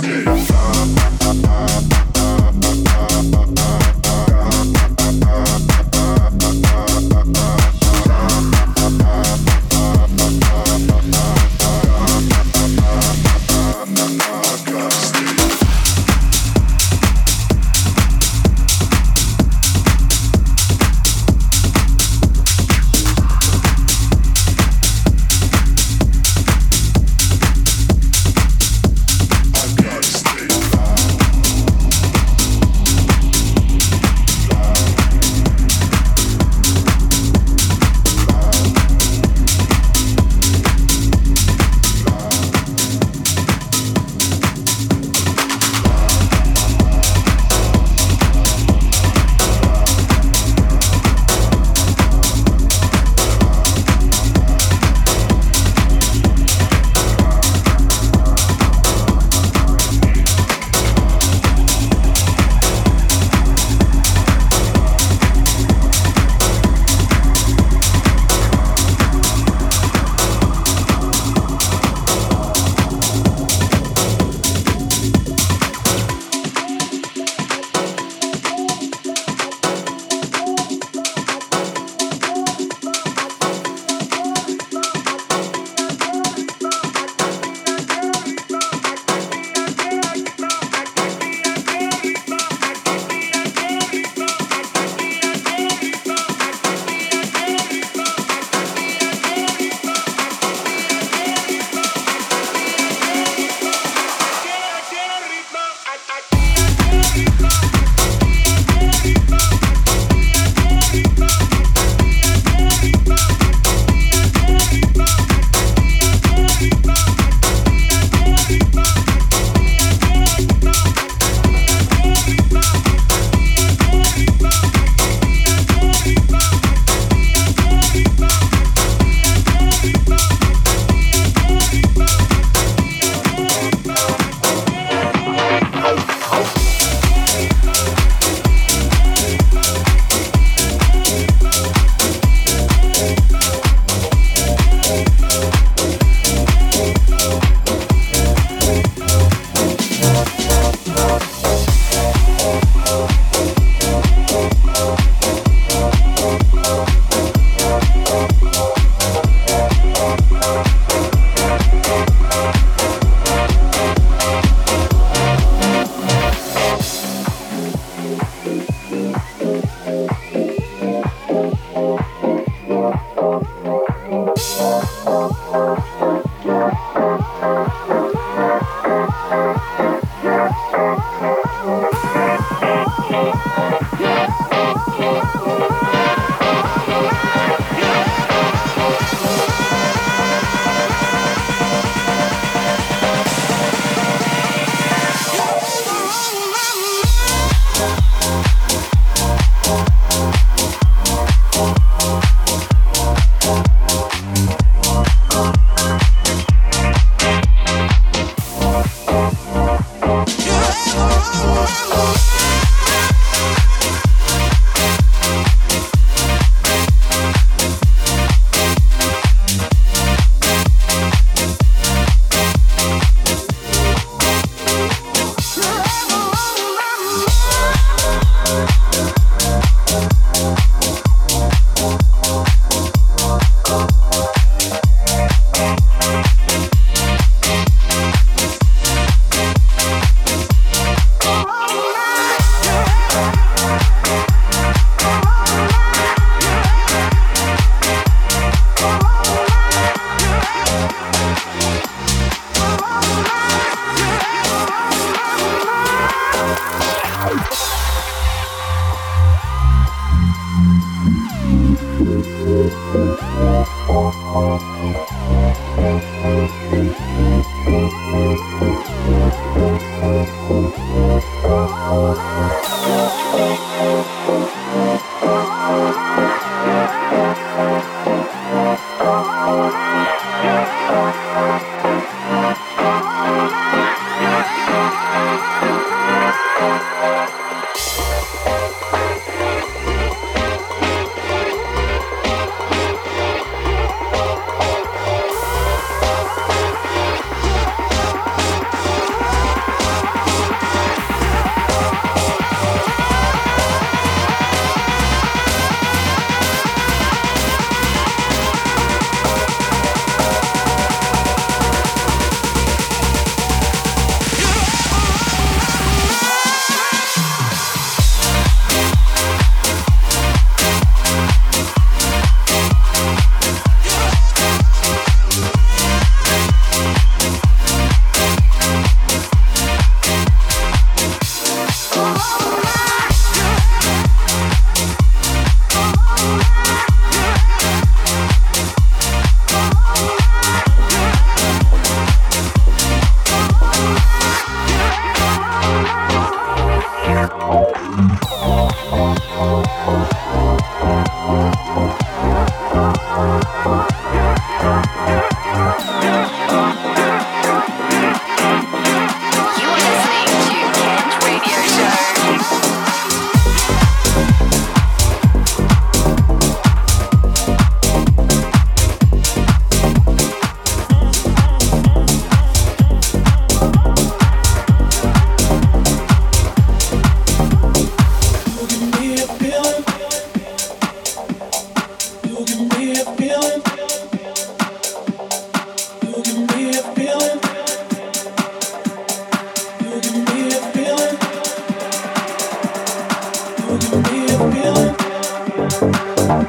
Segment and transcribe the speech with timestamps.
[0.00, 0.37] Bye.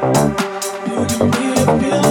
[0.00, 2.07] Do you really feel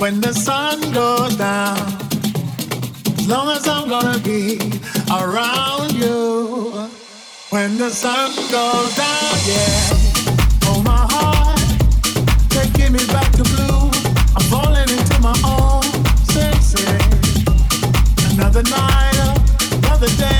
[0.00, 1.76] When the sun goes down.
[3.18, 4.58] As long as I'm gonna be
[5.12, 6.88] around you
[7.50, 10.70] when the sun goes down, yeah.
[10.70, 11.60] Oh my heart,
[12.48, 13.90] taking me back to blue.
[14.36, 15.84] I'm falling into my own
[16.24, 17.44] senses.
[18.32, 19.38] Another night,
[19.84, 20.39] another day.